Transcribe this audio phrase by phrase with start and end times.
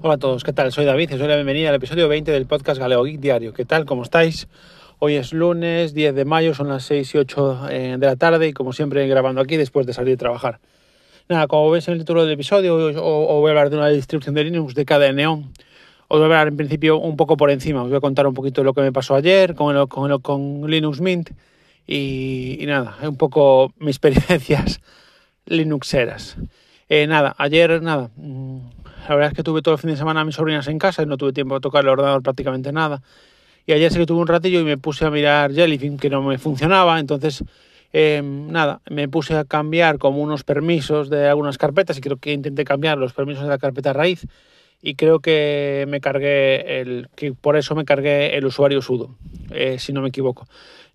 [0.00, 0.70] Hola a todos, ¿qué tal?
[0.70, 3.52] Soy David y os doy la bienvenida al episodio 20 del podcast Galeo Geek Diario.
[3.52, 3.84] ¿Qué tal?
[3.84, 4.46] ¿Cómo estáis?
[5.00, 8.46] Hoy es lunes 10 de mayo, son las 6 y 8 eh, de la tarde
[8.46, 10.60] y como siempre grabando aquí después de salir de trabajar.
[11.28, 14.36] Nada, como veis en el título del episodio, os, voy a hablar de una distribución
[14.36, 15.52] de Linux de cada neón.
[16.06, 18.34] Os voy a hablar en principio un poco por encima, os voy a contar un
[18.34, 21.30] poquito lo que me pasó ayer con, con, con Linux Mint
[21.88, 24.80] y, y nada, un poco mis experiencias
[25.46, 26.36] linuxeras.
[26.88, 28.10] Eh, nada, ayer nada.
[28.16, 28.60] Mm,
[29.08, 31.02] la verdad es que tuve todo el fin de semana a mis sobrinas en casa
[31.02, 33.02] y no tuve tiempo de tocar el ordenador prácticamente nada.
[33.66, 36.22] Y ayer sí que tuve un ratillo y me puse a mirar Jellyfin, que no
[36.22, 37.00] me funcionaba.
[37.00, 37.42] Entonces,
[37.92, 42.32] em, nada, me puse a cambiar como unos permisos de algunas carpetas y creo que
[42.32, 44.26] intenté cambiar los permisos de la carpeta raíz.
[44.82, 47.08] Y creo que me cargué el.
[47.16, 49.16] que por eso me cargué el usuario sudo,
[49.50, 50.46] eh, si no me equivoco.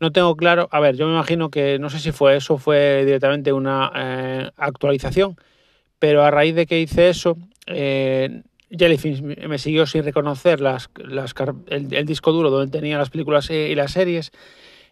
[0.00, 0.68] No tengo claro.
[0.70, 4.50] A ver, yo me imagino que no sé si fue eso, fue directamente una eh,
[4.56, 5.36] actualización
[6.00, 8.42] pero a raíz de que hice eso, eh,
[8.76, 10.60] Jellyfish me siguió sin reconocer
[11.68, 14.32] el, disco duro donde tenía las películas y las series.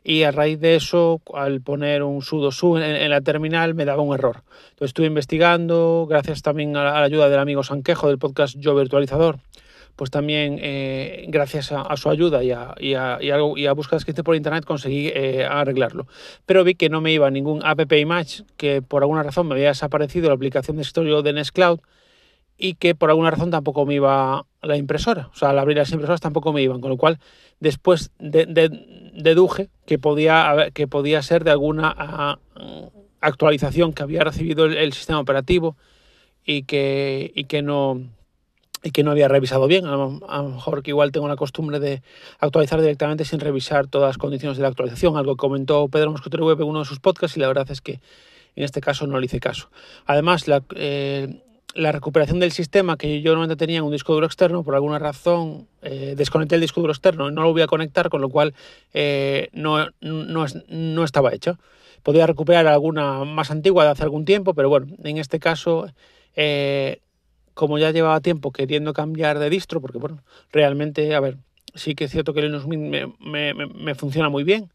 [0.05, 4.03] Y a raíz de eso, al poner un sudo su en, la terminal, me daba
[4.03, 4.42] un error.
[4.70, 9.39] Entonces estuve investigando, gracias también a la, ayuda del amigo Sanquejo del podcast Yo Virtualizador,
[9.99, 14.13] pues también eh, gracias a, su ayuda y a, y, a, y, a, búsquedas que
[14.13, 16.07] hice por internet conseguí eh, arreglarlo.
[16.47, 19.69] Pero vi que no me iba ningún app image, que por alguna razón me había
[19.69, 21.81] desaparecido la aplicación de escritorio de Nextcloud
[22.57, 25.31] y que por alguna razón tampoco me iba la impresora.
[25.33, 27.19] O sea, al abrir las impresoras tampoco me iban, con lo cual
[27.59, 32.39] después deduje que podía, que podía ser de alguna
[33.21, 35.77] actualización que había recibido el, el sistema operativo
[36.45, 38.17] y que, y que no
[38.83, 39.87] y que no había revisado bien.
[39.87, 40.11] A lo,
[40.48, 42.03] mejor que igual tengo la costumbre de
[42.39, 46.47] actualizar directamente sin revisar todas las condiciones de la actualización, algo que comentó Pedro Mosquetero
[46.47, 48.01] Web en uno de sus podcasts y la verdad es que
[48.57, 49.70] en este caso no le hice caso.
[50.07, 51.43] Además, la, eh,
[51.75, 54.98] la recuperación del sistema que yo normalmente tenía en un disco duro externo, por alguna
[54.98, 58.29] razón eh, desconecté el disco duro externo y no lo voy a conectar, con lo
[58.29, 58.55] cual
[58.95, 61.58] eh, no, no, no, estaba hecho.
[62.02, 65.86] Podría recuperar alguna más antigua de hace algún tiempo, pero bueno, en este caso
[67.58, 71.39] como ya llevaba tiempo queriendo cambiar de distro, porque bueno, realmente, a ver,
[71.74, 74.70] sí que es cierto que Linux Mint me, me, funciona muy bien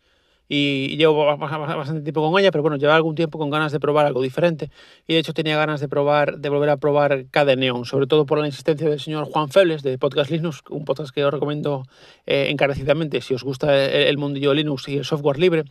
[0.49, 4.05] y llevo bastante tiempo con ella, pero bueno, llevo algún tiempo con ganas de probar
[4.05, 4.69] algo diferente
[5.07, 7.25] y de hecho tenía ganas de probar, de volver a probar
[7.57, 11.15] Neon, sobre todo por la insistencia del señor Juan Febles de Podcast Linux, un podcast
[11.15, 11.85] que os recomiendo
[12.25, 15.63] eh, encarecidamente si os gusta el, mundillo Linux y el software libre,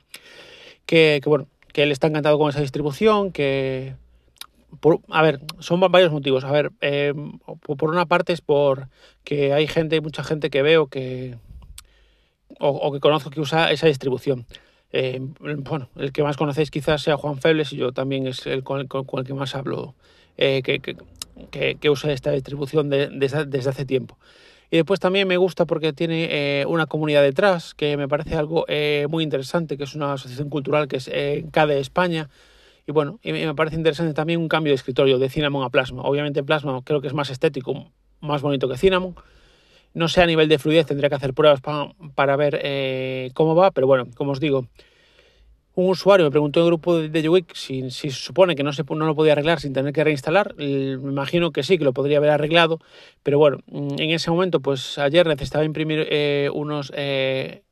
[0.87, 3.97] que, que bueno, que él está encantado con esa distribución, que
[5.09, 6.45] a ver, son varios motivos.
[6.45, 7.13] A ver, eh,
[7.61, 8.89] por una parte es por
[9.25, 11.37] que hay gente, mucha gente que veo que
[12.59, 14.47] o, que conozco que usa esa distribución.
[14.93, 18.63] Eh, bueno, el que más conocéis quizás sea Juan Febles y yo también es el
[18.63, 19.95] con el, que más hablo
[20.37, 24.19] eh, que, que, que, usa esta distribución desde hace tiempo.
[24.71, 28.65] Y después también me gusta porque tiene una comunidad detrás que me parece algo
[29.09, 31.11] muy interesante, que es una asociación cultural que es
[31.51, 32.31] CADE España,
[32.87, 36.03] y bueno, y me parece interesante también un cambio de escritorio de Cinnamon a Plasma.
[36.03, 39.15] Obviamente Plasma creo que es más estético, más bonito que Cinnamon.
[39.95, 43.71] No sé a nivel de fluidez, tendría que hacer pruebas para, ver eh, cómo va,
[43.71, 44.67] pero bueno, como os digo,
[45.75, 48.73] un usuario me preguntó en el grupo de YouWeek si, si, se supone que no,
[48.73, 50.55] se, no lo podía arreglar sin tener que reinstalar.
[50.57, 52.79] Me imagino que sí, que lo podría haber arreglado,
[53.23, 57.63] pero bueno, en ese momento, pues ayer necesitaba imprimir eh, unos eh,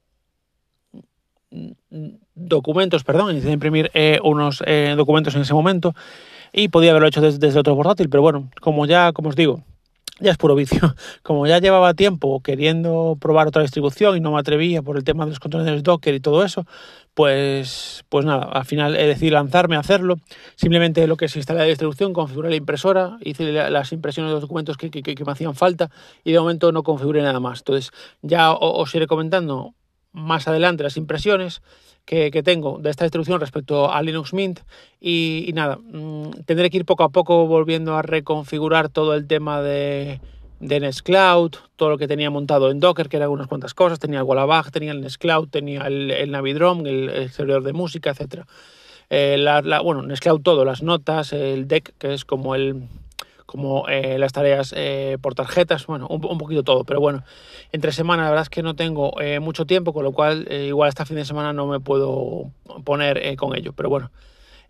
[2.56, 5.94] documentos, perdón, necesité imprimir eh, unos eh, documentos en ese momento
[6.52, 9.62] y podía haberlo hecho desde, otro portátil, pero bueno, como ya, como os digo,
[10.20, 10.94] ya es puro vicio.
[11.22, 15.24] Como ya llevaba tiempo queriendo probar otra distribución y no me atrevía por el tema
[15.24, 16.66] de los contenedores Docker y todo eso,
[17.14, 20.16] pues, pues nada, al final he decidido lanzarme a hacerlo.
[20.56, 24.42] Simplemente lo que es instalar la distribución, configuré la impresora, hice las impresiones de los
[24.42, 25.90] documentos que, que, me hacían falta
[26.22, 27.60] y de momento no configuré nada más.
[27.60, 27.90] Entonces
[28.22, 29.74] ya os iré comentando
[30.12, 31.62] más adelante las impresiones
[32.04, 34.60] que, tengo de esta distribución respecto a Linux Mint
[35.00, 39.62] y, nada, mm, tendré que ir poco a poco volviendo a reconfigurar todo el tema
[39.62, 40.20] de,
[40.58, 44.18] de Nextcloud, todo lo que tenía montado en Docker, que eran unas cuantas cosas, tenía
[44.20, 48.44] el Wallabag, tenía el Nextcloud, tenía el, el Navidrom, el, servidor de música, etc.
[49.08, 49.44] Eh,
[49.84, 52.88] bueno, Nextcloud todo, las notas, el deck, que es como el,
[53.50, 57.24] como eh, las tareas eh, por tarjetas, bueno, un, poquito todo, pero bueno,
[57.72, 60.88] entre semana la verdad es que no tengo eh, mucho tiempo, con lo cual igual
[60.88, 62.52] este fin de semana no me puedo
[62.84, 64.12] poner con ello, pero bueno,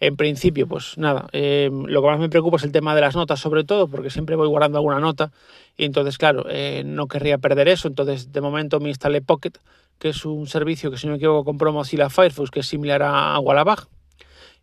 [0.01, 3.39] en principio pues nada, lo que más me preocupa es el tema de las notas
[3.39, 5.31] sobre todo, porque siempre voy guardando alguna nota
[5.77, 6.47] y entonces claro,
[6.83, 9.53] no querría perder eso, entonces de momento me instalé Pocket,
[9.99, 13.03] que es un servicio que si no me equivoco compró Mozilla Firefox, que es similar
[13.03, 13.89] a Wallabag,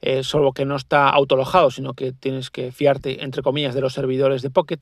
[0.01, 3.93] eh, solo que no está autolojado, sino que tienes que fiarte, entre comillas, de los
[3.93, 4.79] servidores de Pocket.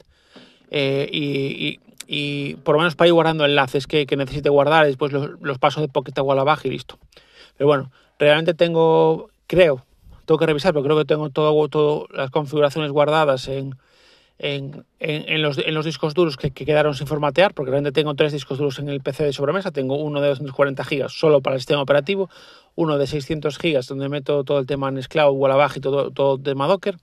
[0.71, 5.81] eh, y, por lo menos para ir guardando enlaces que, necesite guardar, después los, pasos
[5.81, 6.99] de Pocket igual abajo y listo.
[7.57, 9.85] Pero bueno, realmente tengo, creo,
[10.25, 13.75] tengo que revisar, pero creo que tengo todo, todo las configuraciones guardadas en,
[14.37, 18.33] en, en, los, en, los, discos duros que, quedaron sin formatear, porque realmente tengo tres
[18.33, 19.71] discos duros en el PC de sobremesa.
[19.71, 22.29] Tengo uno de 240 GB solo para el sistema operativo,
[22.75, 26.43] uno de 600 GB donde meto todo el tema Nextcloud, Wallabash y todo, todo el
[26.43, 26.97] tema Docker,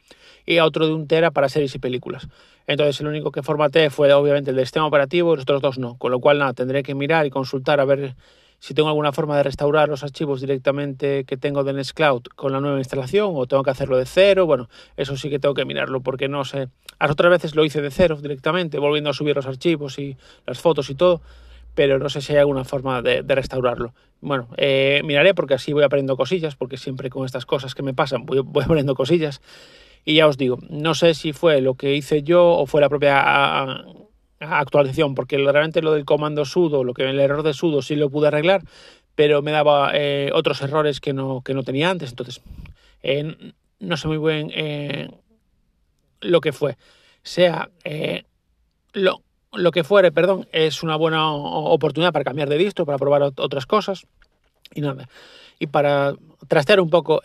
[0.45, 2.29] y otro de un tera para series y películas.
[2.67, 5.97] Entonces el único que formateé fue obviamente el sistema operativo y los otros dos no,
[5.97, 8.15] con lo cual nada, tendré que mirar y consultar a ver
[8.63, 12.61] si tengo alguna forma de restaurar los archivos directamente que tengo de Nextcloud con la
[12.61, 14.47] nueva instalación o tengo que hacerlo de cero.
[14.47, 16.69] Bueno, eso sí que tengo que mirarlo porque no sé.
[17.01, 20.17] Las otras veces lo hice de cero directamente, volviendo a subir los archivos y
[20.47, 21.23] las fotos y todo,
[21.75, 23.95] pero no sé si hay alguna forma de, restaurarlo.
[24.21, 27.95] Bueno, eh, miraré porque así voy aprendiendo cosillas, porque siempre con estas cosas que me
[27.95, 29.43] pasan voy, voy aprendiendo cosillas.
[30.05, 32.89] Y ya os digo, no sé si fue lo que hice yo o fue la
[32.89, 33.25] propia
[34.43, 38.11] actualización, porque realmente lo del comando sudo, lo que el error de sudo sí lo
[38.11, 38.63] pude arreglar,
[39.15, 42.11] pero me daba eh, otros errores que no, que no tenía antes.
[42.11, 42.41] Entonces,
[43.03, 45.11] eh, no sé muy bien eh,
[46.21, 46.77] lo que fue.
[47.23, 47.71] Sea
[48.93, 49.23] lo,
[49.53, 53.67] lo que fuere, perdón, es una buena oportunidad para cambiar de distro, para probar otras
[53.67, 54.07] cosas
[54.75, 55.09] y nada.
[55.59, 56.15] Y para
[56.49, 57.23] trastear un poco,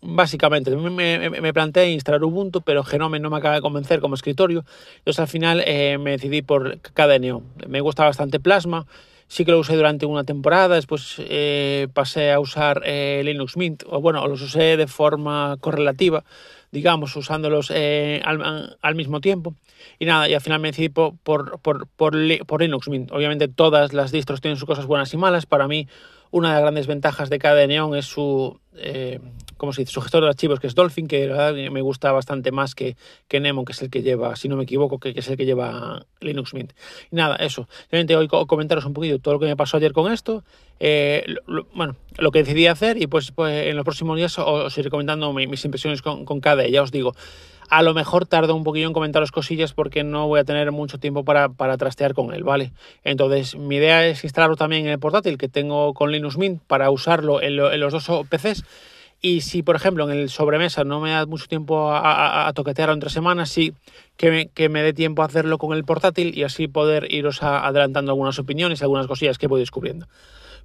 [0.00, 4.64] básicamente, me, me, planteé instalar Ubuntu, pero Genome no me acaba de convencer como escritorio.
[4.98, 7.42] Entonces al final eh, me decidí por KDNO.
[7.66, 8.86] Me gusta bastante Plasma.
[9.30, 13.82] Sí que lo usé durante una temporada, después eh, pasé a usar eh, Linux Mint,
[13.86, 16.24] o bueno, los usé de forma correlativa,
[16.70, 19.54] digamos, usándolos al, al, mismo tiempo.
[19.98, 23.12] Y nada, y al final me decidí por, por, por, por, Linux Mint.
[23.12, 25.46] Obviamente todas las distros tienen sus cosas buenas y malas.
[25.46, 25.88] Para mí,
[26.30, 28.58] una de las grandes ventajas de KDNeon es su
[29.58, 31.28] como se dice, su gestor de archivos, que es Dolphin, que
[31.70, 34.62] me gusta bastante más que, que Nemo, que es el que lleva, si no me
[34.62, 36.72] equivoco, que, es el que lleva Linux Mint.
[37.10, 37.68] Y nada, eso.
[37.80, 40.44] Simplemente hoy comentaros un poquito todo lo que me pasó ayer con esto,
[40.80, 41.24] eh,
[41.74, 45.32] bueno, lo que decidí hacer y pues, pues en los próximos días os, iré comentando
[45.32, 47.14] mis impresiones con, con cada, ya os digo.
[47.70, 50.98] A lo mejor tardo un poquillo en comentaros cosillas porque no voy a tener mucho
[50.98, 52.72] tiempo para, para trastear con él, ¿vale?
[53.04, 56.90] Entonces, mi idea es instalarlo también en el portátil que tengo con Linux Mint para
[56.90, 58.64] usarlo en, en los dos PCs
[59.20, 63.10] y si, por ejemplo, en el sobremesa no me da mucho tiempo a, toquetear entre
[63.10, 63.74] semanas, sí
[64.16, 67.42] que me, que me dé tiempo a hacerlo con el portátil y así poder iros
[67.42, 70.06] adelantando algunas opiniones, algunas cosillas que voy descubriendo.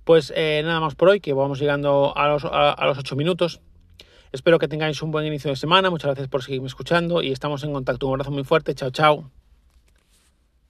[0.03, 3.15] Pues eh, nada más por hoy, que vamos llegando a los, a, a los 8
[3.15, 3.61] minutos.
[4.31, 5.89] Espero que tengáis un buen inicio de semana.
[5.89, 8.07] Muchas gracias por seguirme escuchando y estamos en contacto.
[8.07, 8.73] Un abrazo muy fuerte.
[8.73, 9.42] Chao, chao.